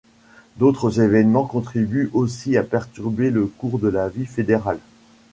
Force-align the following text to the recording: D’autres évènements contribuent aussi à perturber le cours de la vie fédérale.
D’autres 0.57 0.99
évènements 0.99 1.45
contribuent 1.45 2.09
aussi 2.13 2.57
à 2.57 2.63
perturber 2.63 3.29
le 3.29 3.45
cours 3.45 3.77
de 3.77 3.87
la 3.87 4.09
vie 4.09 4.25
fédérale. 4.25 4.79